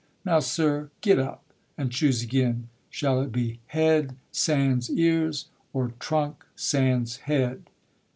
Now 0.25 0.39
sir, 0.39 0.89
get 1.01 1.19
up! 1.19 1.43
And 1.77 1.91
choose 1.91 2.23
again: 2.23 2.69
shall 2.89 3.21
it 3.21 3.31
be 3.31 3.59
head 3.67 4.15
sans 4.31 4.89
ears, 4.89 5.49
Or 5.73 5.93
trunk 5.99 6.43
sans 6.55 7.17
head? 7.17 7.67